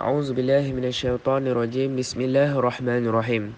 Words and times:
A'udzu 0.00 0.32
billahi 0.32 0.72
minasyaitonir 0.72 1.52
rajim. 1.52 1.92
Bismillahirrahmanirrahim. 1.92 3.52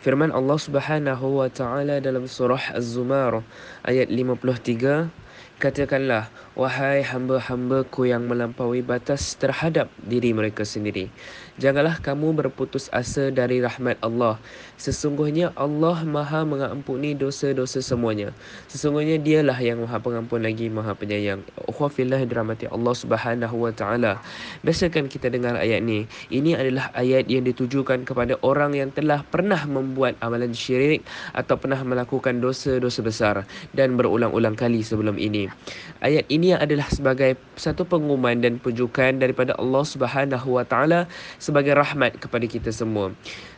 Firman 0.00 0.32
Allah 0.32 0.56
Subhanahu 0.56 1.36
wa 1.36 1.52
taala 1.52 2.00
dalam 2.00 2.24
surah 2.24 2.72
Az-Zumar 2.72 3.44
ayat 3.84 4.08
53, 4.08 5.12
katakanlah 5.60 6.32
wahai 6.56 7.04
hamba-hambaku 7.04 8.08
yang 8.08 8.24
melampaui 8.24 8.80
batas 8.80 9.36
terhadap 9.36 9.92
diri 10.00 10.32
mereka 10.32 10.64
sendiri. 10.64 11.12
Janganlah 11.60 12.00
kamu 12.00 12.32
berputus 12.40 12.88
asa 12.88 13.28
dari 13.28 13.60
rahmat 13.60 14.00
Allah. 14.00 14.40
Sesungguhnya 14.80 15.52
Allah 15.60 16.00
Maha 16.08 16.40
mengampuni 16.48 17.12
dosa-dosa 17.12 17.84
semuanya. 17.84 18.32
Sesungguhnya 18.72 19.20
Dialah 19.20 19.60
yang 19.60 19.84
Maha 19.84 20.00
Pengampun 20.00 20.40
lagi 20.40 20.72
Maha 20.72 20.96
Penyayang. 20.96 21.44
Ukhwafillah 21.68 22.24
dirahmati 22.24 22.64
Allah 22.72 22.96
Subhanahu 22.96 23.68
wa 23.68 23.76
taala. 23.76 24.24
Biasakan 24.64 25.12
kita 25.12 25.28
dengar 25.28 25.60
ayat 25.60 25.84
ni. 25.84 26.08
Ini 26.32 26.56
adalah 26.56 26.88
ayat 26.96 27.28
yang 27.28 27.44
ditujukan 27.44 28.08
kepada 28.08 28.40
orang 28.40 28.72
yang 28.72 28.88
telah 28.96 29.20
pernah 29.28 29.60
membuat 29.68 30.16
amalan 30.24 30.56
syirik 30.56 31.04
atau 31.36 31.60
pernah 31.60 31.84
melakukan 31.84 32.40
dosa-dosa 32.40 33.04
besar 33.04 33.34
dan 33.76 34.00
berulang-ulang 34.00 34.56
kali 34.56 34.80
sebelum 34.80 35.20
ini. 35.20 35.52
Ayat 36.00 36.24
ini 36.32 36.56
adalah 36.56 36.88
sebagai 36.88 37.36
satu 37.60 37.84
pengumuman 37.84 38.40
dan 38.40 38.56
pujukan 38.56 39.20
daripada 39.20 39.52
Allah 39.60 39.84
Subhanahu 39.84 40.56
wa 40.56 40.64
taala 40.64 41.04
sebagai 41.50 41.74
rahmat 41.74 42.16
kepada 42.22 42.46
kita 42.46 42.70
semua. 42.70 43.10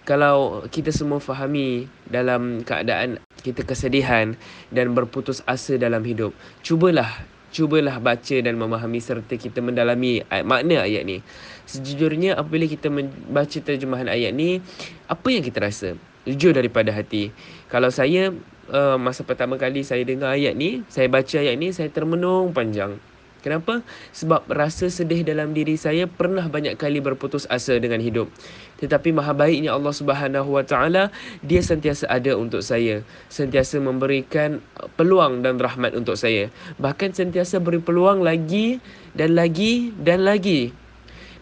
Kalau 0.09 0.65
kita 0.73 0.89
semua 0.89 1.21
fahami 1.21 1.87
dalam 2.09 2.65
keadaan 2.65 3.21
kita 3.45 3.63
kesedihan 3.63 4.35
dan 4.73 4.97
berputus 4.97 5.45
asa 5.45 5.77
dalam 5.77 6.01
hidup, 6.03 6.33
cubalah 6.65 7.29
cubalah 7.53 8.01
baca 8.01 8.37
dan 8.41 8.57
memahami 8.57 8.99
serta 8.99 9.37
kita 9.37 9.61
mendalami 9.61 10.25
ayat, 10.33 10.49
makna 10.49 10.89
ayat 10.89 11.05
ni. 11.05 11.21
Sejujurnya 11.69 12.41
apabila 12.41 12.65
kita 12.65 12.89
membaca 12.89 13.59
terjemahan 13.61 14.09
ayat 14.09 14.33
ni, 14.33 14.65
apa 15.07 15.29
yang 15.29 15.45
kita 15.45 15.61
rasa? 15.61 15.95
Jujur 16.25 16.57
daripada 16.57 16.89
hati. 16.91 17.29
Kalau 17.69 17.93
saya 17.93 18.33
uh, 18.73 18.97
masa 18.97 19.23
pertama 19.23 19.61
kali 19.61 19.85
saya 19.85 20.01
dengar 20.03 20.33
ayat 20.33 20.57
ni, 20.57 20.81
saya 20.89 21.13
baca 21.13 21.37
ayat 21.37 21.61
ni, 21.61 21.77
saya 21.77 21.93
termenung 21.93 22.57
panjang. 22.57 22.97
Kenapa? 23.43 23.83
Sebab 24.15 24.47
rasa 24.47 24.87
sedih 24.87 25.27
dalam 25.27 25.51
diri 25.51 25.75
saya 25.75 26.07
pernah 26.07 26.47
banyak 26.47 26.79
kali 26.79 27.03
berputus 27.03 27.45
asa 27.51 27.75
dengan 27.83 27.99
hidup. 27.99 28.31
Tetapi 28.79 29.11
maha 29.11 29.35
baiknya 29.35 29.75
Allah 29.75 29.91
Subhanahu 29.91 30.55
Wa 30.55 30.63
Taala, 30.63 31.11
dia 31.43 31.59
sentiasa 31.59 32.07
ada 32.07 32.39
untuk 32.39 32.63
saya, 32.63 33.03
sentiasa 33.27 33.83
memberikan 33.83 34.63
peluang 34.95 35.43
dan 35.43 35.59
rahmat 35.59 35.99
untuk 35.99 36.15
saya. 36.15 36.55
Bahkan 36.79 37.19
sentiasa 37.19 37.59
beri 37.59 37.83
peluang 37.83 38.23
lagi 38.23 38.79
dan 39.19 39.35
lagi 39.35 39.91
dan 39.99 40.23
lagi 40.23 40.71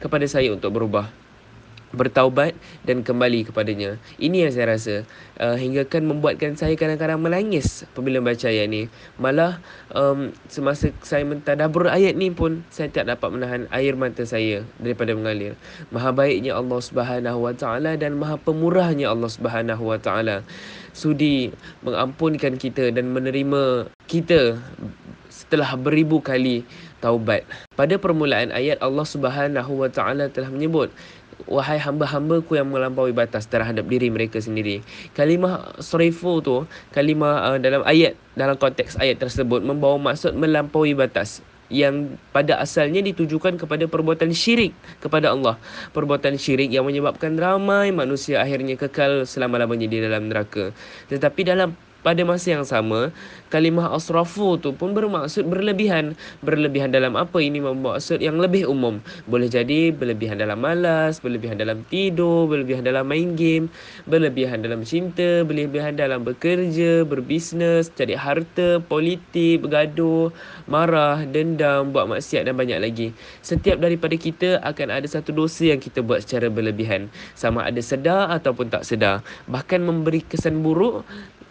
kepada 0.00 0.24
saya 0.24 0.56
untuk 0.56 0.72
berubah 0.72 1.20
bertaubat 1.90 2.54
dan 2.86 3.02
kembali 3.02 3.50
kepadanya. 3.50 3.98
Ini 4.22 4.46
yang 4.46 4.52
saya 4.54 4.66
rasa 4.74 4.94
uh, 5.42 5.58
hingga 5.58 5.82
kan 5.86 6.06
membuatkan 6.06 6.54
saya 6.54 6.78
kadang-kadang 6.78 7.18
menangis 7.18 7.82
apabila 7.90 8.22
membaca 8.22 8.46
ayat 8.46 8.66
ni. 8.70 8.86
Malah 9.18 9.58
um, 9.90 10.30
semasa 10.46 10.94
saya 11.02 11.26
mentadabur 11.26 11.90
ayat 11.90 12.14
ni 12.14 12.30
pun 12.30 12.62
saya 12.70 12.90
tak 12.90 13.10
dapat 13.10 13.28
menahan 13.34 13.62
air 13.74 13.98
mata 13.98 14.22
saya 14.22 14.62
daripada 14.78 15.14
mengalir. 15.18 15.58
Maha 15.90 16.14
baiknya 16.14 16.54
Allah 16.54 16.78
Subhanahu 16.78 17.38
Wa 17.50 17.54
Taala 17.58 17.98
dan 17.98 18.18
maha 18.18 18.38
pemurahnya 18.38 19.10
Allah 19.10 19.30
Subhanahu 19.30 19.82
Wa 19.90 19.98
Taala 19.98 20.46
sudi 20.90 21.54
mengampunkan 21.86 22.58
kita 22.58 22.90
dan 22.90 23.14
menerima 23.14 23.90
kita 24.10 24.58
setelah 25.30 25.74
beribu 25.74 26.22
kali 26.22 26.62
taubat. 27.02 27.42
Pada 27.74 27.96
permulaan 27.96 28.52
ayat 28.54 28.78
Allah 28.78 29.02
Subhanahu 29.02 29.82
Wa 29.82 29.90
Taala 29.90 30.28
telah 30.30 30.52
menyebut 30.52 30.92
wahai 31.48 31.80
hamba-hambaku 31.80 32.58
yang 32.58 32.68
melampaui 32.68 33.14
batas 33.14 33.46
terhadap 33.46 33.86
diri 33.86 34.12
mereka 34.12 34.40
sendiri. 34.40 34.84
Kalimah 35.14 35.80
sarifu 35.80 36.40
tu, 36.44 36.64
kalimah 36.92 37.54
uh, 37.54 37.58
dalam 37.60 37.84
ayat 37.86 38.18
dalam 38.34 38.56
konteks 38.56 38.98
ayat 39.00 39.20
tersebut 39.20 39.64
membawa 39.64 39.96
maksud 40.12 40.36
melampaui 40.36 40.96
batas 40.96 41.44
yang 41.70 42.18
pada 42.34 42.58
asalnya 42.58 42.98
ditujukan 43.00 43.54
kepada 43.56 43.86
perbuatan 43.86 44.34
syirik 44.34 44.74
kepada 44.98 45.30
Allah. 45.30 45.54
Perbuatan 45.94 46.34
syirik 46.34 46.68
yang 46.74 46.84
menyebabkan 46.84 47.38
ramai 47.38 47.94
manusia 47.94 48.42
akhirnya 48.42 48.74
kekal 48.74 49.22
selama-lamanya 49.22 49.86
di 49.86 49.98
dalam 50.02 50.26
neraka. 50.26 50.74
Tetapi 51.08 51.40
dalam 51.46 51.72
pada 52.00 52.24
masa 52.24 52.56
yang 52.56 52.64
sama, 52.64 53.12
kalimah 53.52 53.92
asrafu 53.92 54.56
tu 54.56 54.72
pun 54.72 54.96
bermaksud 54.96 55.44
berlebihan. 55.44 56.16
Berlebihan 56.40 56.92
dalam 56.92 57.12
apa? 57.16 57.40
Ini 57.40 57.60
bermaksud 57.60 58.24
yang 58.24 58.40
lebih 58.40 58.64
umum. 58.64 59.04
Boleh 59.28 59.52
jadi 59.52 59.92
berlebihan 59.92 60.40
dalam 60.40 60.64
malas, 60.64 61.20
berlebihan 61.20 61.60
dalam 61.60 61.84
tidur, 61.92 62.48
berlebihan 62.48 62.88
dalam 62.88 63.04
main 63.04 63.36
game, 63.36 63.68
berlebihan 64.08 64.64
dalam 64.64 64.80
cinta, 64.86 65.44
berlebihan 65.44 66.00
dalam 66.00 66.24
bekerja, 66.24 67.04
berbisnes, 67.04 67.92
cari 67.92 68.16
harta, 68.16 68.80
politik, 68.80 69.66
bergaduh, 69.66 70.32
marah, 70.64 71.20
dendam, 71.28 71.92
buat 71.92 72.08
maksiat 72.08 72.48
dan 72.48 72.56
banyak 72.56 72.80
lagi. 72.80 73.12
Setiap 73.44 73.76
daripada 73.76 74.16
kita 74.16 74.62
akan 74.64 74.88
ada 74.88 75.06
satu 75.06 75.36
dosa 75.36 75.68
yang 75.68 75.80
kita 75.82 76.00
buat 76.00 76.24
secara 76.24 76.48
berlebihan. 76.48 77.12
Sama 77.36 77.66
ada 77.66 77.78
sedar 77.84 78.32
ataupun 78.32 78.72
tak 78.72 78.88
sedar. 78.88 79.20
Bahkan 79.50 79.84
memberi 79.84 80.24
kesan 80.24 80.64
buruk 80.64 81.04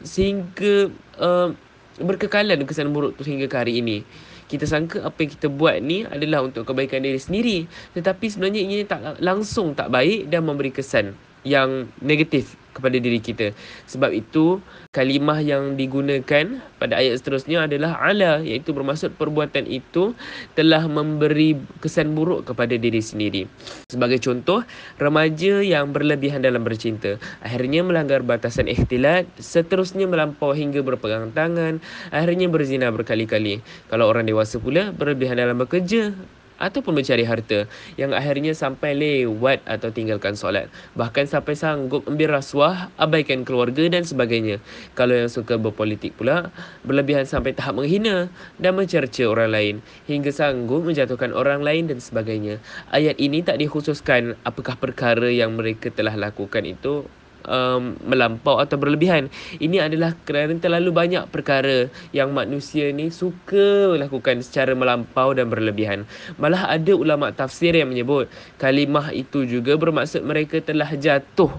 sehingga 0.04 0.92
uh, 1.20 1.52
berkekalan 2.00 2.64
kesan 2.64 2.96
buruk 2.96 3.20
tu 3.20 3.28
hingga 3.28 3.48
ke 3.52 3.58
hari 3.58 3.84
ini. 3.84 4.04
Kita 4.50 4.66
sangka 4.66 5.06
apa 5.06 5.18
yang 5.22 5.32
kita 5.38 5.48
buat 5.52 5.78
ni 5.78 6.10
adalah 6.10 6.42
untuk 6.42 6.66
kebaikan 6.66 7.06
diri 7.06 7.22
sendiri. 7.22 7.58
Tetapi 7.94 8.26
sebenarnya 8.26 8.62
ini 8.66 8.82
tak 8.82 9.22
langsung 9.22 9.78
tak 9.78 9.94
baik 9.94 10.32
dan 10.32 10.42
memberi 10.42 10.74
kesan 10.74 11.14
yang 11.46 11.86
negatif 12.02 12.58
kepada 12.74 12.98
diri 12.98 13.20
kita. 13.20 13.52
Sebab 13.90 14.14
itu 14.14 14.62
kalimah 14.94 15.42
yang 15.42 15.78
digunakan 15.78 16.62
pada 16.78 16.94
ayat 16.98 17.20
seterusnya 17.20 17.66
adalah 17.66 18.00
ala 18.00 18.42
iaitu 18.42 18.72
bermaksud 18.72 19.16
perbuatan 19.20 19.68
itu 19.68 20.14
telah 20.56 20.86
memberi 20.86 21.58
kesan 21.84 22.14
buruk 22.14 22.50
kepada 22.50 22.76
diri 22.80 23.02
sendiri. 23.04 23.46
Sebagai 23.90 24.22
contoh, 24.22 24.64
remaja 24.98 25.62
yang 25.62 25.92
berlebihan 25.92 26.42
dalam 26.42 26.64
bercinta 26.64 27.20
akhirnya 27.44 27.82
melanggar 27.84 28.22
batasan 28.24 28.70
ikhtilat, 28.70 29.26
seterusnya 29.40 30.06
melampau 30.06 30.54
hingga 30.54 30.82
berpegang 30.86 31.32
tangan, 31.34 31.82
akhirnya 32.14 32.48
berzina 32.52 32.90
berkali-kali. 32.94 33.62
Kalau 33.90 34.10
orang 34.10 34.28
dewasa 34.28 34.62
pula 34.62 34.94
berlebihan 34.94 35.40
dalam 35.40 35.58
bekerja, 35.60 36.14
ataupun 36.60 37.00
mencari 37.00 37.24
harta 37.26 37.66
yang 37.96 38.12
akhirnya 38.12 38.52
sampai 38.54 38.94
lewat 38.94 39.64
atau 39.66 39.90
tinggalkan 39.90 40.36
solat. 40.36 40.68
Bahkan 41.00 41.26
sampai 41.26 41.56
sanggup 41.56 42.06
ambil 42.06 42.38
rasuah, 42.38 42.92
abaikan 43.00 43.48
keluarga 43.48 43.88
dan 43.88 44.04
sebagainya. 44.06 44.60
Kalau 44.94 45.16
yang 45.16 45.32
suka 45.32 45.56
berpolitik 45.56 46.20
pula, 46.20 46.52
berlebihan 46.84 47.26
sampai 47.26 47.56
tahap 47.56 47.80
menghina 47.80 48.28
dan 48.60 48.76
mencerca 48.76 49.24
orang 49.26 49.50
lain 49.50 49.76
hingga 50.06 50.30
sanggup 50.30 50.86
menjatuhkan 50.86 51.32
orang 51.32 51.64
lain 51.64 51.90
dan 51.90 52.04
sebagainya. 52.04 52.60
Ayat 52.92 53.16
ini 53.18 53.42
tak 53.42 53.58
dikhususkan 53.58 54.36
apakah 54.44 54.76
perkara 54.76 55.32
yang 55.32 55.56
mereka 55.56 55.90
telah 55.90 56.14
lakukan 56.14 56.68
itu 56.68 57.08
um, 57.50 57.98
melampau 58.06 58.62
atau 58.62 58.78
berlebihan. 58.78 59.28
Ini 59.58 59.90
adalah 59.90 60.14
kerana 60.24 60.54
terlalu 60.62 60.94
banyak 60.94 61.26
perkara 61.34 61.90
yang 62.14 62.30
manusia 62.32 62.94
ni 62.94 63.10
suka 63.10 63.98
lakukan 63.98 64.46
secara 64.46 64.78
melampau 64.78 65.34
dan 65.34 65.50
berlebihan. 65.50 66.06
Malah 66.38 66.70
ada 66.70 66.94
ulama 66.94 67.34
tafsir 67.34 67.74
yang 67.74 67.90
menyebut 67.90 68.30
kalimah 68.62 69.10
itu 69.10 69.50
juga 69.50 69.74
bermaksud 69.76 70.22
mereka 70.22 70.62
telah 70.62 70.94
jatuh 70.94 71.50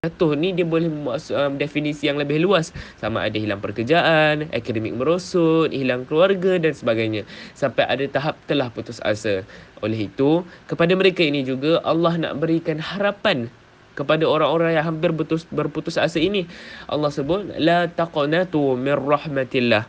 Jatuh 0.00 0.32
ni 0.32 0.56
dia 0.56 0.64
boleh 0.64 0.88
maksud, 0.88 1.36
um, 1.36 1.60
definisi 1.60 2.08
yang 2.08 2.16
lebih 2.16 2.40
luas 2.40 2.72
sama 2.96 3.28
ada 3.28 3.36
hilang 3.36 3.60
pekerjaan, 3.60 4.48
akademik 4.48 4.96
merosot, 4.96 5.68
hilang 5.76 6.08
keluarga 6.08 6.56
dan 6.56 6.72
sebagainya 6.72 7.28
sampai 7.52 7.84
ada 7.84 8.08
tahap 8.08 8.40
telah 8.48 8.72
putus 8.72 8.96
asa. 9.04 9.44
Oleh 9.84 10.08
itu, 10.08 10.40
kepada 10.64 10.96
mereka 10.96 11.20
ini 11.20 11.44
juga 11.44 11.84
Allah 11.84 12.16
nak 12.16 12.40
berikan 12.40 12.80
harapan 12.80 13.52
kepada 14.00 14.24
orang-orang 14.24 14.74
yang 14.74 14.86
hampir 14.88 15.12
berputus, 15.12 15.44
berputus 15.52 16.00
asa 16.00 16.16
ini. 16.16 16.48
Allah 16.88 17.12
sebut 17.12 17.52
la 17.60 17.86
taqnatu 17.86 18.74
mir 18.80 18.96
rahmatillah. 18.96 19.84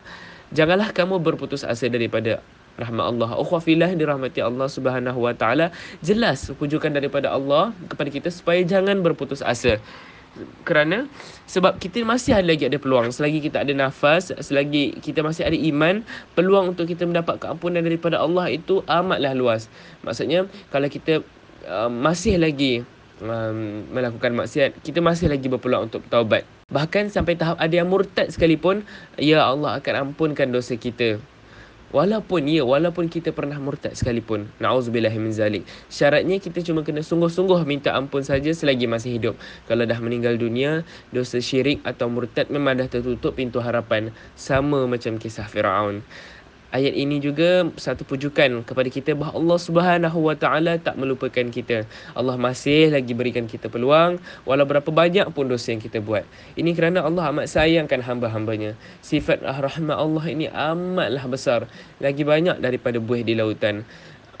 Janganlah 0.52 0.92
kamu 0.92 1.16
berputus 1.24 1.64
asa 1.64 1.88
daripada 1.88 2.44
rahmat 2.76 3.04
Allah. 3.16 3.30
Ukhwafillah 3.36 3.92
dirahmati 3.96 4.40
Allah 4.40 4.68
Subhanahu 4.68 5.24
wa 5.24 5.32
taala. 5.36 5.72
Jelas 6.00 6.48
pujukan 6.56 6.92
daripada 6.92 7.32
Allah 7.32 7.72
kepada 7.88 8.08
kita 8.08 8.28
supaya 8.32 8.60
jangan 8.64 9.00
berputus 9.04 9.44
asa. 9.44 9.76
Kerana 10.64 11.04
sebab 11.44 11.76
kita 11.76 12.00
masih 12.08 12.32
ada 12.32 12.48
lagi 12.48 12.64
ada 12.64 12.80
peluang 12.80 13.12
selagi 13.12 13.44
kita 13.44 13.68
ada 13.68 13.72
nafas, 13.76 14.32
selagi 14.32 14.96
kita 15.04 15.20
masih 15.20 15.44
ada 15.44 15.52
iman, 15.52 16.00
peluang 16.32 16.72
untuk 16.72 16.88
kita 16.88 17.04
mendapat 17.04 17.36
keampunan 17.36 17.84
daripada 17.84 18.16
Allah 18.16 18.48
itu 18.48 18.80
amatlah 18.88 19.36
luas. 19.36 19.68
Maksudnya 20.00 20.48
kalau 20.72 20.88
kita 20.88 21.20
uh, 21.68 21.92
masih 21.92 22.40
lagi 22.40 22.80
um, 23.20 23.84
melakukan 23.92 24.32
maksiat, 24.32 24.80
kita 24.80 25.04
masih 25.04 25.28
lagi 25.28 25.50
berpeluang 25.50 25.92
untuk 25.92 26.00
taubat. 26.08 26.46
Bahkan 26.72 27.12
sampai 27.12 27.36
tahap 27.36 27.60
ada 27.60 27.74
yang 27.74 27.90
murtad 27.90 28.32
sekalipun, 28.32 28.86
ya 29.20 29.44
Allah 29.44 29.76
akan 29.76 30.10
ampunkan 30.10 30.48
dosa 30.48 30.78
kita. 30.78 31.20
Walaupun 31.92 32.48
ya, 32.48 32.64
walaupun 32.64 33.12
kita 33.12 33.36
pernah 33.36 33.60
murtad 33.60 33.92
sekalipun. 33.92 34.48
Na'udzubillah 34.64 35.12
min 35.12 35.28
zalik. 35.28 35.68
Syaratnya 35.92 36.40
kita 36.40 36.64
cuma 36.64 36.80
kena 36.80 37.04
sungguh-sungguh 37.04 37.68
minta 37.68 37.92
ampun 37.92 38.24
saja 38.24 38.48
selagi 38.48 38.88
masih 38.88 39.20
hidup. 39.20 39.34
Kalau 39.68 39.84
dah 39.84 40.00
meninggal 40.00 40.40
dunia, 40.40 40.88
dosa 41.12 41.36
syirik 41.44 41.84
atau 41.84 42.08
murtad 42.08 42.48
memang 42.48 42.80
dah 42.80 42.88
tertutup 42.88 43.36
pintu 43.36 43.60
harapan. 43.60 44.08
Sama 44.40 44.88
macam 44.88 45.20
kisah 45.20 45.44
Fir'aun 45.44 46.00
ayat 46.72 46.96
ini 46.96 47.20
juga 47.20 47.68
satu 47.76 48.02
pujukan 48.08 48.64
kepada 48.64 48.88
kita 48.88 49.12
bahawa 49.12 49.36
Allah 49.36 49.58
Subhanahu 49.60 50.18
Wa 50.26 50.36
Taala 50.40 50.80
tak 50.80 50.96
melupakan 50.96 51.46
kita. 51.52 51.84
Allah 52.16 52.40
masih 52.40 52.90
lagi 52.90 53.12
berikan 53.12 53.44
kita 53.44 53.68
peluang 53.68 54.16
walau 54.48 54.64
berapa 54.64 54.88
banyak 54.88 55.28
pun 55.36 55.46
dosa 55.46 55.76
yang 55.76 55.84
kita 55.84 56.00
buat. 56.00 56.24
Ini 56.56 56.72
kerana 56.72 57.04
Allah 57.04 57.30
amat 57.30 57.46
sayangkan 57.52 58.00
hamba-hambanya. 58.00 58.74
Sifat 59.04 59.44
rahmat 59.44 59.94
Allah 59.94 60.24
ini 60.26 60.48
amatlah 60.48 61.24
besar, 61.28 61.68
lagi 62.00 62.24
banyak 62.24 62.58
daripada 62.58 62.96
buih 62.96 63.22
di 63.22 63.36
lautan. 63.36 63.84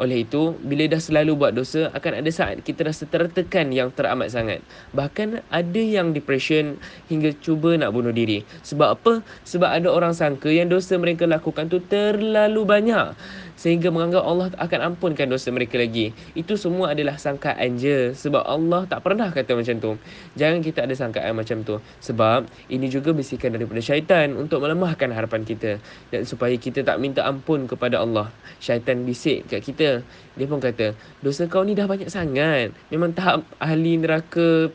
Oleh 0.02 0.26
itu, 0.26 0.58
bila 0.66 0.90
dah 0.90 0.98
selalu 0.98 1.38
buat 1.38 1.54
dosa, 1.54 1.86
akan 1.94 2.18
ada 2.18 2.30
saat 2.34 2.58
kita 2.66 2.82
rasa 2.82 3.06
tertekan 3.06 3.70
yang 3.70 3.94
teramat 3.94 4.34
sangat. 4.34 4.58
Bahkan 4.90 5.46
ada 5.46 5.78
yang 5.78 6.10
depression 6.10 6.74
hingga 7.06 7.30
cuba 7.38 7.78
nak 7.78 7.94
bunuh 7.94 8.10
diri. 8.10 8.42
Sebab 8.66 8.98
apa? 8.98 9.22
Sebab 9.46 9.70
ada 9.70 9.86
orang 9.94 10.10
sangka 10.10 10.50
yang 10.50 10.66
dosa 10.66 10.98
mereka 10.98 11.22
lakukan 11.30 11.70
tu 11.70 11.78
terlalu 11.86 12.66
banyak 12.66 13.14
sehingga 13.62 13.92
menganggap 13.92 14.24
Allah 14.24 14.48
akan 14.58 14.80
ampunkan 14.92 15.28
dosa 15.28 15.52
mereka 15.52 15.78
lagi. 15.78 16.10
Itu 16.32 16.56
semua 16.56 16.96
adalah 16.96 17.14
sangkaan 17.14 17.78
je 17.78 18.10
sebab 18.16 18.42
Allah 18.42 18.88
tak 18.88 19.04
pernah 19.04 19.28
kata 19.30 19.54
macam 19.54 19.76
tu. 19.78 19.92
Jangan 20.38 20.64
kita 20.64 20.82
ada 20.82 20.94
sangkaan 20.96 21.36
macam 21.36 21.62
tu 21.62 21.78
sebab 22.02 22.48
ini 22.72 22.88
juga 22.88 23.12
bisikan 23.12 23.52
daripada 23.54 23.78
syaitan 23.78 24.34
untuk 24.34 24.64
melemahkan 24.64 25.12
harapan 25.12 25.44
kita 25.44 25.78
dan 26.10 26.22
supaya 26.24 26.56
kita 26.56 26.82
tak 26.82 26.98
minta 26.98 27.22
ampun 27.22 27.68
kepada 27.68 28.00
Allah. 28.00 28.32
Syaitan 28.58 29.04
bisik 29.04 29.46
kat 29.46 29.62
kita. 29.62 29.91
Dia 30.38 30.46
pun 30.48 30.62
kata, 30.62 30.96
dosa 31.20 31.44
kau 31.44 31.60
ni 31.60 31.76
dah 31.76 31.84
banyak 31.84 32.08
sangat. 32.08 32.72
Memang 32.88 33.12
tahap 33.12 33.44
ahli 33.60 34.00
neraka 34.00 34.72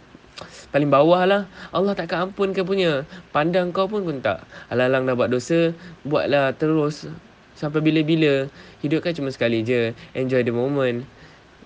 paling 0.69 0.91
bawah 0.93 1.25
lah. 1.25 1.41
Allah 1.73 1.97
takkan 1.97 2.29
ampunkan 2.29 2.61
punya. 2.61 3.07
Pandang 3.33 3.73
kau 3.73 3.89
pun 3.89 4.05
pun 4.05 4.21
tak. 4.21 4.45
Alang-alang 4.69 5.09
dah 5.09 5.15
buat 5.17 5.29
dosa, 5.33 5.73
buatlah 6.05 6.53
terus 6.53 7.09
sampai 7.57 7.81
bila-bila 7.81 8.45
hidup 8.85 9.01
kan 9.01 9.17
cuma 9.17 9.33
sekali 9.33 9.65
je 9.65 9.97
enjoy 10.13 10.45
the 10.45 10.53
moment 10.53 11.01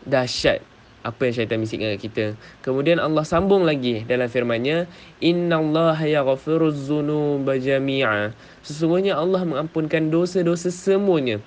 dahsyat 0.07 0.63
apa 1.03 1.27
yang 1.27 1.33
syaitan 1.35 1.59
bisikkan 1.59 1.97
kat 1.97 2.01
kita 2.01 2.25
kemudian 2.63 3.01
Allah 3.01 3.27
sambung 3.27 3.67
lagi 3.67 4.07
dalam 4.07 4.31
firman-Nya 4.31 4.87
innallaha 5.19 6.07
yaghfiruz 6.07 6.87
dzunuba 6.87 7.59
jami'a 7.59 8.31
sesungguhnya 8.63 9.19
Allah 9.19 9.43
mengampunkan 9.43 10.07
dosa-dosa 10.07 10.71
semuanya 10.71 11.43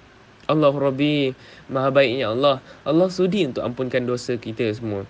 Allah 0.50 0.72
Rabbi 0.72 1.32
Maha 1.70 1.88
baiknya 1.94 2.32
Allah 2.32 2.60
Allah 2.84 3.08
sudi 3.08 3.48
untuk 3.48 3.64
ampunkan 3.64 4.04
dosa 4.04 4.36
kita 4.36 4.68
semua 4.74 5.08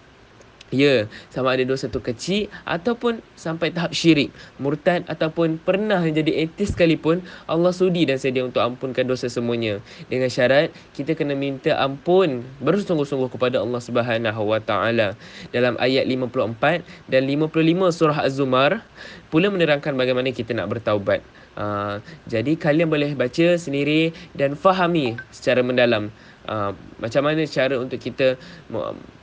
Ya, 0.74 1.06
sama 1.30 1.54
ada 1.54 1.62
dosa 1.62 1.86
tu 1.86 2.02
kecil 2.02 2.50
ataupun 2.66 3.22
sampai 3.38 3.70
tahap 3.70 3.94
syirik, 3.94 4.34
murtad 4.58 5.06
ataupun 5.06 5.62
pernah 5.62 6.02
jadi 6.02 6.48
etis 6.48 6.74
sekalipun, 6.74 7.22
Allah 7.46 7.70
sudi 7.70 8.02
dan 8.02 8.18
sedia 8.18 8.42
untuk 8.42 8.58
ampunkan 8.58 9.06
dosa 9.06 9.30
semuanya. 9.30 9.78
Dengan 10.10 10.26
syarat 10.26 10.74
kita 10.98 11.14
kena 11.14 11.38
minta 11.38 11.78
ampun 11.78 12.42
bersungguh-sungguh 12.58 13.30
kepada 13.30 13.62
Allah 13.62 13.78
Subhanahu 13.78 14.42
Wa 14.50 14.58
Taala. 14.58 15.14
Dalam 15.54 15.78
ayat 15.78 16.10
54 16.10 16.82
dan 17.06 17.22
55 17.22 17.94
surah 17.94 18.18
Az-Zumar 18.26 18.82
pula 19.30 19.54
menerangkan 19.54 19.94
bagaimana 19.94 20.34
kita 20.34 20.58
nak 20.58 20.74
bertaubat. 20.74 21.22
Uh, 21.54 22.02
jadi 22.26 22.58
kalian 22.58 22.90
boleh 22.90 23.14
baca 23.14 23.54
sendiri 23.54 24.10
dan 24.34 24.58
fahami 24.58 25.14
secara 25.30 25.62
mendalam 25.62 26.10
Uh, 26.44 26.76
macam 27.00 27.24
mana 27.24 27.40
cara 27.48 27.72
untuk 27.80 27.96
kita 27.96 28.36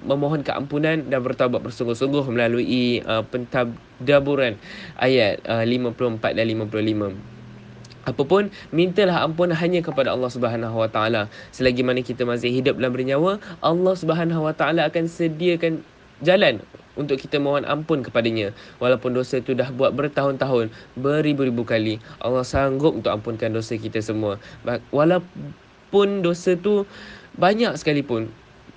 memohon 0.01 0.41
keampunan 0.41 1.05
dan 1.05 1.21
bertaubat 1.21 1.61
bersungguh-sungguh 1.61 2.25
melalui 2.33 3.05
uh, 3.05 3.21
pentadaburan 3.21 4.57
ayat 4.97 5.37
uh, 5.45 5.61
54 5.61 6.17
dan 6.17 6.45
55. 6.49 7.13
Apapun 8.09 8.49
mintalah 8.73 9.21
ampun 9.21 9.53
hanya 9.53 9.85
kepada 9.85 10.09
Allah 10.17 10.33
Subhanahu 10.33 10.81
Wa 10.81 10.89
Taala. 10.89 11.29
Selagi 11.53 11.85
mana 11.85 12.01
kita 12.01 12.25
masih 12.25 12.49
hidup 12.49 12.81
dan 12.81 12.89
bernyawa, 12.89 13.37
Allah 13.61 13.93
Subhanahu 13.93 14.41
Wa 14.49 14.57
Taala 14.57 14.89
akan 14.89 15.05
sediakan 15.05 15.85
jalan 16.25 16.57
untuk 17.01 17.17
kita 17.17 17.41
mohon 17.41 17.65
ampun 17.65 18.05
kepadanya. 18.05 18.53
Walaupun 18.77 19.17
dosa 19.17 19.41
itu 19.41 19.57
dah 19.57 19.73
buat 19.73 19.97
bertahun-tahun, 19.97 20.69
beribu-ribu 20.95 21.65
kali, 21.65 21.97
Allah 22.21 22.45
sanggup 22.45 22.93
untuk 22.93 23.09
ampunkan 23.09 23.49
dosa 23.51 23.73
kita 23.75 23.99
semua. 23.99 24.37
Walaupun 24.93 25.25
pun 25.91 26.23
dosa 26.23 26.55
tu 26.55 26.87
banyak 27.35 27.75
sekalipun 27.75 28.31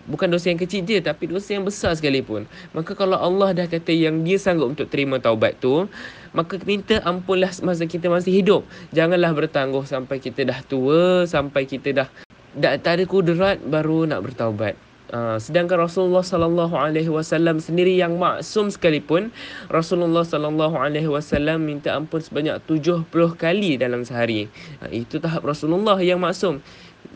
bukan 0.04 0.28
dosa 0.28 0.52
yang 0.52 0.60
kecil 0.60 0.84
je 0.84 1.00
tapi 1.00 1.30
dosa 1.30 1.56
yang 1.56 1.64
besar 1.64 1.96
sekalipun 1.96 2.44
maka 2.76 2.92
kalau 2.92 3.16
Allah 3.16 3.56
dah 3.56 3.64
kata 3.64 3.88
yang 3.94 4.20
dia 4.20 4.36
sanggup 4.36 4.76
untuk 4.76 4.92
terima 4.92 5.16
taubat 5.16 5.56
tu 5.64 5.88
maka 6.36 6.60
minta 6.68 7.00
ampunlah 7.08 7.48
masa 7.64 7.88
kita 7.88 8.12
masih 8.12 8.44
hidup 8.44 8.62
janganlah 8.92 9.32
bertangguh 9.32 9.86
sampai 9.88 10.20
kita 10.20 10.44
dah 10.44 10.60
tua 10.68 11.24
sampai 11.24 11.64
kita 11.64 12.04
dah 12.04 12.08
dah 12.52 12.76
tak 12.76 13.00
ada 13.00 13.04
kudrat 13.08 13.64
baru 13.64 14.04
nak 14.04 14.28
bertaubat 14.28 14.76
Uh, 15.14 15.38
sedangkan 15.38 15.78
Rasulullah 15.78 16.26
sallallahu 16.26 16.74
alaihi 16.74 17.06
wasallam 17.06 17.62
sendiri 17.62 17.94
yang 17.94 18.18
maksum 18.18 18.66
sekalipun 18.66 19.30
Rasulullah 19.70 20.26
sallallahu 20.26 20.74
alaihi 20.74 21.06
wasallam 21.06 21.70
minta 21.70 21.94
ampun 21.94 22.18
sebanyak 22.18 22.58
70 22.66 23.06
kali 23.38 23.78
dalam 23.78 24.02
sehari. 24.02 24.50
Uh, 24.82 24.90
itu 24.90 25.22
tahap 25.22 25.46
Rasulullah 25.46 26.02
yang 26.02 26.18
maksum 26.18 26.58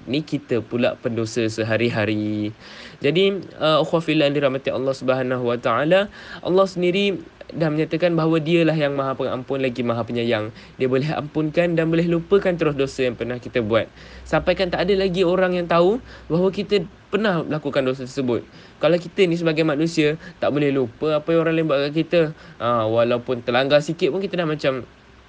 ni 0.06 0.22
kita 0.22 0.62
pula 0.62 0.94
pendosa 1.02 1.50
sehari-hari. 1.50 2.54
Jadi 3.02 3.42
uh, 3.58 3.82
ukhwafillah 3.82 4.30
dirahmati 4.30 4.70
Allah 4.70 4.94
Subhanahu 4.94 5.50
wa 5.50 5.58
taala, 5.58 6.06
Allah 6.46 6.66
sendiri 6.70 7.18
dah 7.54 7.68
menyatakan 7.72 8.12
bahawa 8.12 8.40
dialah 8.40 8.76
yang 8.76 8.92
maha 8.92 9.16
pengampun 9.16 9.64
lagi 9.64 9.80
maha 9.80 10.04
penyayang. 10.04 10.52
Dia 10.76 10.88
boleh 10.88 11.08
ampunkan 11.16 11.72
dan 11.72 11.88
boleh 11.88 12.04
lupakan 12.04 12.52
terus 12.56 12.76
dosa 12.76 13.08
yang 13.08 13.16
pernah 13.16 13.40
kita 13.40 13.64
buat. 13.64 13.88
Sampaikan 14.28 14.68
tak 14.68 14.84
ada 14.84 14.94
lagi 14.96 15.24
orang 15.24 15.56
yang 15.56 15.64
tahu 15.64 16.02
bahawa 16.28 16.52
kita 16.52 16.84
pernah 17.08 17.40
melakukan 17.40 17.88
dosa 17.88 18.04
tersebut. 18.04 18.44
Kalau 18.78 18.96
kita 19.00 19.24
ni 19.24 19.40
sebagai 19.40 19.64
manusia 19.64 20.20
tak 20.36 20.52
boleh 20.52 20.68
lupa 20.68 21.24
apa 21.24 21.28
yang 21.32 21.40
orang 21.48 21.54
lain 21.56 21.66
buat 21.66 21.78
kat 21.88 21.92
kita. 21.96 22.20
Ha, 22.60 22.84
walaupun 22.84 23.40
terlanggar 23.40 23.80
sikit 23.80 24.12
pun 24.12 24.20
kita 24.20 24.36
dah 24.36 24.48
macam 24.48 24.84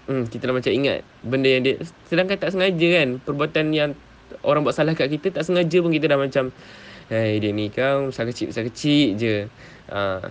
hmm, 0.10 0.24
kita 0.28 0.50
dah 0.50 0.56
macam 0.58 0.72
ingat 0.74 1.06
benda 1.22 1.48
yang 1.48 1.62
dia 1.62 1.78
sedangkan 2.10 2.42
tak 2.42 2.50
sengaja 2.52 2.88
kan 3.00 3.08
perbuatan 3.22 3.66
yang 3.72 3.90
orang 4.42 4.66
buat 4.66 4.74
salah 4.74 4.98
kat 4.98 5.14
kita 5.14 5.30
tak 5.30 5.46
sengaja 5.46 5.78
pun 5.80 5.94
kita 5.94 6.10
dah 6.10 6.18
macam 6.18 6.50
Hai 7.10 7.42
dia 7.42 7.50
ni 7.50 7.74
kau 7.74 8.14
besar 8.14 8.30
kecil 8.30 8.54
besar 8.54 8.70
kecil 8.70 9.18
je. 9.18 9.50
Uh, 9.90 10.22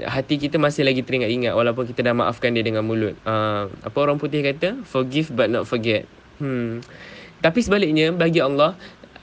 Hati 0.00 0.40
kita 0.40 0.56
masih 0.56 0.80
lagi 0.80 1.04
teringat 1.04 1.28
ingat 1.28 1.52
Walaupun 1.52 1.84
kita 1.84 2.00
dah 2.00 2.16
maafkan 2.16 2.56
dia 2.56 2.64
dengan 2.64 2.80
mulut. 2.80 3.12
Uh, 3.28 3.68
Apa 3.84 4.08
orang 4.08 4.16
putih 4.16 4.40
kata? 4.40 4.80
Forgive 4.88 5.28
but 5.36 5.52
not 5.52 5.68
forget. 5.68 6.08
Hmm. 6.40 6.80
Tapi 7.44 7.60
sebaliknya 7.60 8.08
bagi 8.16 8.40
Allah 8.40 8.72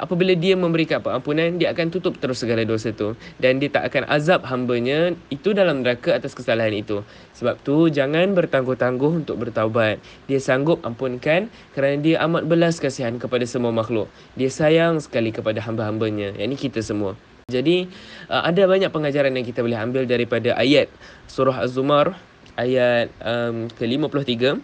apabila 0.01 0.33
dia 0.33 0.57
memberikan 0.57 0.97
ampunan 1.05 1.61
dia 1.61 1.69
akan 1.69 1.93
tutup 1.93 2.17
terus 2.17 2.41
segala 2.41 2.65
dosa 2.65 2.89
tu. 2.89 3.13
Dan 3.37 3.61
dia 3.61 3.69
tak 3.69 3.93
akan 3.93 4.09
azab 4.09 4.41
hambanya 4.49 5.13
itu 5.29 5.53
dalam 5.53 5.85
neraka 5.85 6.17
atas 6.17 6.33
kesalahan 6.33 6.73
itu. 6.73 7.05
Sebab 7.37 7.61
tu 7.61 7.87
jangan 7.93 8.33
bertangguh-tangguh 8.33 9.21
untuk 9.21 9.37
bertaubat. 9.37 10.01
Dia 10.25 10.41
sanggup 10.41 10.81
ampunkan 10.81 11.53
kerana 11.77 12.01
dia 12.01 12.17
amat 12.25 12.49
belas 12.49 12.81
kasihan 12.81 13.21
kepada 13.21 13.45
semua 13.45 13.69
makhluk. 13.69 14.09
Dia 14.33 14.49
sayang 14.49 14.97
sekali 14.97 15.29
kepada 15.29 15.61
hamba-hambanya. 15.61 16.33
Yakni 16.33 16.57
kita 16.57 16.81
semua. 16.81 17.13
Jadi 17.51 17.85
uh, 18.31 18.41
ada 18.47 18.65
banyak 18.65 18.89
pengajaran 18.89 19.35
yang 19.37 19.45
kita 19.45 19.61
boleh 19.61 19.77
ambil 19.77 20.03
daripada 20.09 20.55
ayat 20.57 20.87
surah 21.27 21.61
az-zumar 21.61 22.17
ayat 22.55 23.11
um, 23.21 23.67
ke-53. 23.77 24.57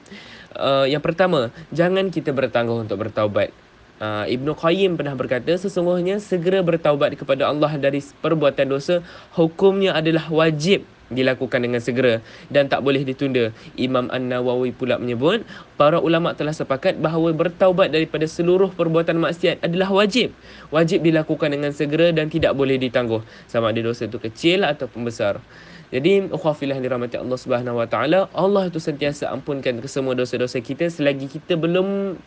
Uh, 0.58 0.90
yang 0.90 1.04
pertama 1.04 1.54
jangan 1.70 2.10
kita 2.10 2.34
bertangguh 2.34 2.82
untuk 2.82 2.98
bertaubat 2.98 3.54
Uh, 3.98 4.30
Ibnu 4.30 4.54
Qayyim 4.54 4.94
pernah 4.94 5.18
berkata 5.18 5.50
sesungguhnya 5.58 6.22
segera 6.22 6.62
bertaubat 6.62 7.18
kepada 7.18 7.50
Allah 7.50 7.82
dari 7.82 7.98
perbuatan 7.98 8.70
dosa 8.70 9.02
hukumnya 9.34 9.98
adalah 9.98 10.30
wajib 10.30 10.86
dilakukan 11.10 11.64
dengan 11.64 11.80
segera 11.80 12.20
dan 12.52 12.68
tak 12.68 12.84
boleh 12.84 13.02
ditunda. 13.02 13.50
Imam 13.80 14.12
An-Nawawi 14.12 14.76
pula 14.76 15.00
menyebut 15.00 15.44
para 15.80 15.98
ulama 15.98 16.36
telah 16.36 16.52
sepakat 16.52 17.00
bahawa 17.00 17.32
bertaubat 17.32 17.90
daripada 17.90 18.28
seluruh 18.28 18.70
perbuatan 18.76 19.18
maksiat 19.18 19.64
adalah 19.64 19.90
wajib. 19.90 20.36
Wajib 20.70 21.02
dilakukan 21.02 21.50
dengan 21.56 21.72
segera 21.72 22.12
dan 22.12 22.28
tidak 22.28 22.54
boleh 22.54 22.76
ditangguh 22.78 23.24
sama 23.48 23.72
ada 23.72 23.82
dosa 23.82 24.06
itu 24.06 24.20
kecil 24.20 24.68
ataupun 24.68 25.08
besar. 25.08 25.40
Jadi 25.88 26.28
ukhuwafillah 26.28 26.84
dirahmati 26.84 27.16
Allah 27.16 27.40
Subhanahu 27.40 27.80
Wa 27.80 27.88
Taala, 27.88 28.28
Allah 28.36 28.68
itu 28.68 28.76
sentiasa 28.76 29.32
ampunkan 29.32 29.80
kesemua 29.80 30.20
dosa-dosa 30.20 30.60
kita 30.60 30.92
selagi 30.92 31.32
kita 31.32 31.56
belum 31.56 32.20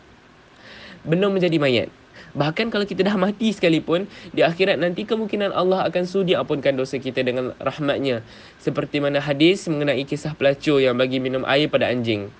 belum 1.07 1.37
menjadi 1.37 1.57
mayat. 1.57 1.89
Bahkan 2.31 2.71
kalau 2.71 2.87
kita 2.87 3.03
dah 3.03 3.15
mati 3.19 3.51
sekalipun, 3.51 4.07
di 4.31 4.39
akhirat 4.39 4.79
nanti 4.79 5.03
kemungkinan 5.03 5.51
Allah 5.51 5.83
akan 5.87 6.03
sudi 6.07 6.31
ampunkan 6.31 6.79
dosa 6.79 6.95
kita 6.95 7.23
dengan 7.23 7.51
rahmatnya. 7.59 8.23
Seperti 8.61 9.03
mana 9.03 9.19
hadis 9.19 9.67
mengenai 9.67 10.03
kisah 10.07 10.31
pelacur 10.37 10.79
yang 10.79 10.95
bagi 10.95 11.19
minum 11.19 11.43
air 11.43 11.67
pada 11.67 11.91
anjing. 11.91 12.31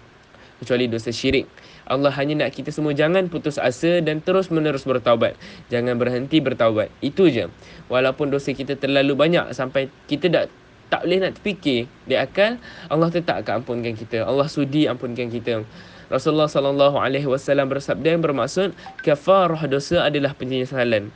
Kecuali 0.63 0.87
dosa 0.87 1.09
syirik. 1.09 1.49
Allah 1.89 2.13
hanya 2.13 2.45
nak 2.45 2.55
kita 2.55 2.71
semua 2.71 2.95
jangan 2.95 3.27
putus 3.27 3.59
asa 3.59 3.99
dan 3.99 4.23
terus 4.23 4.47
menerus 4.47 4.87
bertaubat. 4.87 5.35
Jangan 5.67 5.99
berhenti 5.99 6.39
bertaubat. 6.39 6.87
Itu 7.03 7.27
je. 7.27 7.51
Walaupun 7.91 8.31
dosa 8.31 8.55
kita 8.55 8.79
terlalu 8.79 9.17
banyak 9.17 9.51
sampai 9.51 9.91
kita 10.07 10.31
tak 10.31 10.45
tak 10.91 11.07
boleh 11.07 11.23
nak 11.23 11.39
terfikir 11.39 11.87
di 12.03 12.15
akal, 12.19 12.59
Allah 12.91 13.07
tetap 13.07 13.39
akan 13.43 13.63
ampunkan 13.63 13.95
kita. 13.95 14.27
Allah 14.27 14.47
sudi 14.51 14.91
ampunkan 14.91 15.31
kita. 15.31 15.63
Rasulullah 16.11 16.51
sallallahu 16.51 16.99
alaihi 16.99 17.23
wasallam 17.23 17.71
bersabda 17.71 18.19
yang 18.19 18.21
bermaksud 18.21 18.75
kafarah 18.99 19.63
dosa 19.71 20.11
adalah 20.11 20.35
penyesalan. 20.35 21.07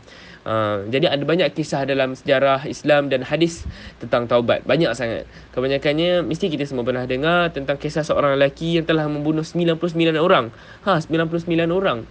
Uh, 0.45 0.85
jadi 0.93 1.09
ada 1.09 1.25
banyak 1.25 1.57
kisah 1.57 1.89
dalam 1.89 2.13
sejarah 2.13 2.69
Islam 2.69 3.09
dan 3.09 3.25
hadis 3.25 3.65
tentang 3.97 4.29
taubat. 4.29 4.61
Banyak 4.63 4.93
sangat. 4.93 5.25
Kebanyakannya 5.57 6.21
mesti 6.21 6.53
kita 6.53 6.69
semua 6.69 6.85
pernah 6.85 7.03
dengar 7.09 7.49
tentang 7.49 7.81
kisah 7.81 8.05
seorang 8.05 8.37
lelaki 8.37 8.77
yang 8.77 8.85
telah 8.85 9.09
membunuh 9.09 9.41
99 9.41 9.81
orang. 10.15 10.53
Ha, 10.85 11.01
99 11.01 11.49
orang. 11.73 12.05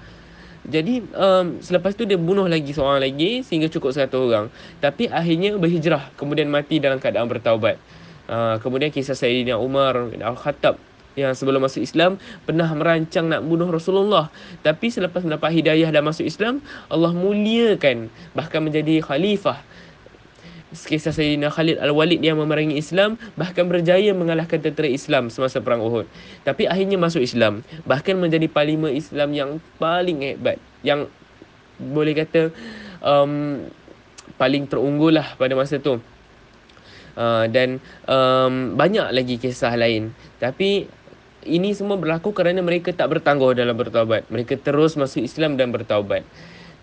Jadi 0.67 1.07
um, 1.15 1.63
selepas 1.63 1.95
tu 1.95 2.11
dia 2.11 2.19
bunuh 2.19 2.51
lagi 2.51 2.75
seorang 2.75 3.07
lagi 3.07 3.47
sehingga 3.47 3.71
cukup 3.71 3.95
100 3.95 4.11
orang. 4.19 4.51
Tapi 4.83 5.07
akhirnya 5.09 5.55
berhijrah 5.55 6.11
kemudian 6.19 6.51
mati 6.51 6.83
dalam 6.83 6.99
keadaan 6.99 7.31
bertaubat. 7.31 7.79
Uh, 8.27 8.59
kemudian 8.61 8.91
kisah 8.91 9.15
Sayyidina 9.15 9.63
Umar 9.63 9.95
Al-Khattab 10.11 10.94
yang 11.15 11.33
sebelum 11.35 11.63
masuk 11.63 11.83
Islam 11.83 12.19
pernah 12.43 12.67
merancang 12.75 13.31
nak 13.31 13.43
bunuh 13.47 13.71
Rasulullah. 13.71 14.31
Tapi 14.67 14.91
selepas 14.91 15.23
mendapat 15.23 15.55
hidayah 15.55 15.91
dan 15.95 16.03
masuk 16.03 16.27
Islam 16.27 16.63
Allah 16.91 17.15
muliakan 17.15 18.11
bahkan 18.35 18.63
menjadi 18.63 19.03
khalifah. 19.03 19.63
Kisah 20.75 21.15
Sayyidina 21.15 21.55
Khalid 21.55 21.79
Al-Walid 21.79 22.19
yang 22.19 22.35
memerangi 22.43 22.75
Islam 22.75 23.15
bahkan 23.39 23.71
berjaya 23.71 24.11
mengalahkan 24.11 24.59
tentera 24.59 24.91
Islam 24.91 25.31
semasa 25.31 25.63
perang 25.63 25.79
Uhud. 25.79 26.11
Tapi 26.43 26.67
akhirnya 26.67 26.99
masuk 26.99 27.23
Islam 27.23 27.63
bahkan 27.87 28.19
menjadi 28.19 28.51
parlimen 28.51 28.91
Islam 28.91 29.31
yang 29.39 29.51
paling 29.79 30.27
hebat 30.27 30.59
yang 30.83 31.07
boleh 31.79 32.19
kata 32.19 32.51
um, 33.07 33.63
paling 34.35 34.67
terunggul 34.67 35.15
lah 35.15 35.39
pada 35.39 35.55
masa 35.55 35.79
tu. 35.79 36.03
Uh, 37.15 37.47
dan 37.47 37.79
um, 38.11 38.75
banyak 38.75 39.07
lagi 39.15 39.39
kisah 39.39 39.79
lain. 39.79 40.11
Tapi 40.43 40.91
ini 41.45 41.77
semua 41.77 42.01
berlaku 42.01 42.33
kerana 42.33 42.61
mereka 42.65 42.93
tak 42.93 43.13
bertangguh 43.13 43.57
dalam 43.57 43.77
bertaubat. 43.77 44.29
Mereka 44.29 44.61
terus 44.61 44.97
masuk 44.97 45.25
Islam 45.25 45.57
dan 45.61 45.71
bertaubat. 45.71 46.25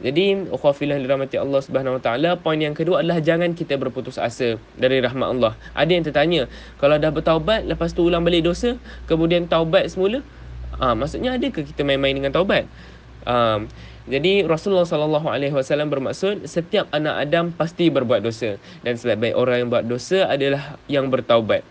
Jadi, 0.02 0.50
ukhafilah 0.50 0.98
dirahmati 0.98 1.38
Allah 1.38 1.62
Subhanahu 1.62 2.02
Wa 2.02 2.02
Taala, 2.02 2.34
poin 2.34 2.58
yang 2.58 2.74
kedua 2.74 3.06
adalah 3.06 3.22
jangan 3.22 3.54
kita 3.54 3.78
berputus 3.78 4.18
asa 4.18 4.58
dari 4.74 4.98
rahmat 4.98 5.38
Allah. 5.38 5.54
Ada 5.78 5.92
yang 5.94 6.02
tertanya, 6.02 6.42
kalau 6.82 6.98
dah 6.98 7.14
bertaubat 7.14 7.70
lepas 7.70 7.94
tu 7.94 8.10
ulang 8.10 8.26
balik 8.26 8.50
dosa, 8.50 8.82
kemudian 9.06 9.46
taubat 9.46 9.94
semula, 9.94 10.26
ah 10.82 10.98
maksudnya 10.98 11.38
adakah 11.38 11.62
kita 11.62 11.86
main-main 11.86 12.18
dengan 12.18 12.34
taubat? 12.34 12.66
Um, 13.30 13.70
jadi 14.10 14.50
Rasulullah 14.50 14.90
sallallahu 14.90 15.30
alaihi 15.30 15.54
wasallam 15.54 15.94
bermaksud 15.94 16.50
setiap 16.50 16.90
anak 16.90 17.22
Adam 17.22 17.54
pasti 17.54 17.94
berbuat 17.94 18.26
dosa 18.26 18.58
dan 18.82 18.98
sebaik-baik 18.98 19.38
orang 19.38 19.56
yang 19.62 19.70
buat 19.70 19.86
dosa 19.86 20.26
adalah 20.26 20.82
yang 20.90 21.14
bertaubat. 21.14 21.62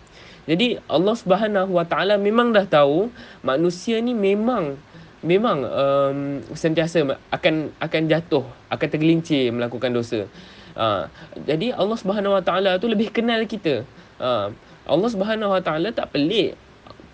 Jadi 0.51 0.75
Allah 0.91 1.15
Subhanahu 1.15 1.79
Wa 1.79 1.87
Taala 1.87 2.19
memang 2.19 2.51
dah 2.51 2.67
tahu 2.67 3.07
manusia 3.39 4.03
ni 4.03 4.11
memang 4.11 4.75
memang 5.23 5.63
um, 5.63 6.43
sentiasa 6.51 7.07
akan 7.31 7.71
akan 7.79 8.01
jatuh, 8.11 8.43
akan 8.67 8.87
tergelincir 8.91 9.47
melakukan 9.55 9.95
dosa. 9.95 10.27
Uh, 10.75 11.07
jadi 11.47 11.71
Allah 11.71 11.95
Subhanahu 11.95 12.35
Wa 12.35 12.43
Taala 12.43 12.75
tu 12.83 12.91
lebih 12.91 13.15
kenal 13.15 13.47
kita. 13.47 13.87
Uh, 14.19 14.51
Allah 14.83 15.07
Subhanahu 15.07 15.55
Wa 15.55 15.63
Taala 15.63 15.95
tak 15.95 16.11
pelik. 16.11 16.59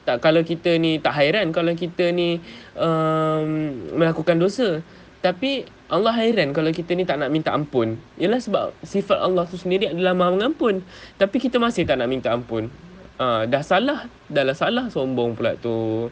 Tak 0.02 0.18
kalau 0.24 0.42
kita 0.42 0.74
ni 0.82 0.98
tak 0.98 1.14
hairan 1.22 1.54
kalau 1.54 1.78
kita 1.78 2.10
ni 2.10 2.42
um, 2.74 3.76
melakukan 3.94 4.42
dosa. 4.42 4.82
Tapi 5.22 5.70
Allah 5.94 6.16
hairan 6.16 6.58
kalau 6.58 6.74
kita 6.74 6.98
ni 6.98 7.06
tak 7.06 7.22
nak 7.22 7.30
minta 7.30 7.54
ampun. 7.54 8.02
Ialah 8.18 8.42
sebab 8.42 8.66
sifat 8.82 9.20
Allah 9.22 9.46
tu 9.46 9.62
sendiri 9.62 9.94
adalah 9.94 10.18
Maha 10.18 10.34
mengampun. 10.34 10.82
Tapi 11.22 11.38
kita 11.38 11.62
masih 11.62 11.86
tak 11.86 12.02
nak 12.02 12.10
minta 12.10 12.34
ampun 12.34 12.72
uh, 13.20 13.44
dah 13.50 13.64
salah 13.66 14.10
dah 14.30 14.44
lah 14.46 14.56
salah 14.58 14.90
sombong 14.90 15.38
pula 15.38 15.58
tu 15.58 16.10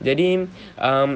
jadi 0.00 0.48
um, 0.80 1.10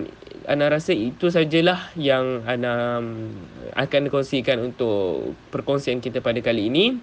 Ana 0.45 0.69
rasa 0.69 0.93
itu 0.93 1.33
sajalah 1.33 1.89
yang 1.97 2.45
Ana 2.45 3.01
um, 3.01 3.33
akan 3.73 4.13
kongsikan 4.13 4.61
untuk 4.61 5.33
perkongsian 5.49 6.05
kita 6.05 6.21
pada 6.21 6.37
kali 6.45 6.69
ini. 6.69 7.01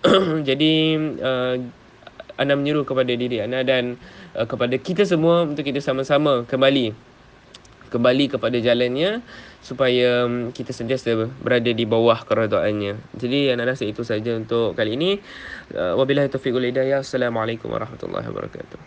Jadi 0.48 0.96
uh, 1.20 1.60
Ana 2.40 2.56
menyuruh 2.56 2.88
kepada 2.88 3.12
diri 3.12 3.44
Ana 3.44 3.60
dan 3.60 4.00
uh, 4.32 4.48
kepada 4.48 4.72
kita 4.80 5.04
semua 5.04 5.44
untuk 5.44 5.68
kita 5.68 5.84
sama-sama 5.84 6.48
kembali 6.48 7.07
kembali 7.90 8.38
kepada 8.38 8.56
jalannya 8.62 9.20
supaya 9.58 10.24
um, 10.24 10.54
kita 10.54 10.70
sentiasa 10.70 11.28
berada 11.42 11.68
di 11.68 11.84
bawah 11.84 12.22
keredaannya. 12.22 13.18
Jadi 13.18 13.50
anak 13.52 13.74
rasa 13.74 13.84
itu 13.84 14.06
saja 14.06 14.38
untuk 14.38 14.78
kali 14.78 14.94
ini. 14.94 15.18
Uh, 15.74 15.98
wabillahi 15.98 16.30
taufiq 16.30 16.54
wal 16.54 16.68
hidayah. 16.68 17.02
Assalamualaikum 17.02 17.68
warahmatullahi 17.68 18.28
wabarakatuh. 18.30 18.78